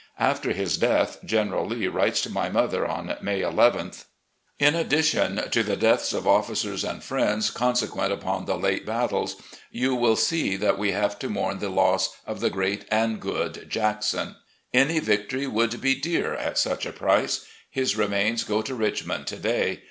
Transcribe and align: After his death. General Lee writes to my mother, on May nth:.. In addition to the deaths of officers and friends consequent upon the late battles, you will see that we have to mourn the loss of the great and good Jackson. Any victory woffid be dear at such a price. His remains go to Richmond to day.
After 0.17 0.51
his 0.51 0.77
death. 0.79 1.19
General 1.23 1.63
Lee 1.67 1.87
writes 1.87 2.21
to 2.21 2.31
my 2.31 2.49
mother, 2.49 2.87
on 2.87 3.15
May 3.21 3.43
nth:.. 3.45 4.05
In 4.57 4.73
addition 4.73 5.35
to 5.51 5.61
the 5.61 5.75
deaths 5.77 6.11
of 6.11 6.25
officers 6.27 6.83
and 6.83 7.03
friends 7.03 7.51
consequent 7.51 8.11
upon 8.11 8.45
the 8.45 8.57
late 8.57 8.83
battles, 8.83 9.35
you 9.69 9.93
will 9.93 10.15
see 10.15 10.55
that 10.57 10.79
we 10.79 10.91
have 10.91 11.19
to 11.19 11.29
mourn 11.29 11.59
the 11.59 11.69
loss 11.69 12.15
of 12.25 12.39
the 12.39 12.49
great 12.49 12.85
and 12.89 13.19
good 13.21 13.67
Jackson. 13.69 14.37
Any 14.73 14.99
victory 14.99 15.45
woffid 15.45 15.81
be 15.81 15.93
dear 15.93 16.33
at 16.33 16.57
such 16.57 16.87
a 16.87 16.91
price. 16.91 17.45
His 17.69 17.95
remains 17.95 18.43
go 18.43 18.63
to 18.63 18.73
Richmond 18.73 19.27
to 19.27 19.35
day. 19.37 19.79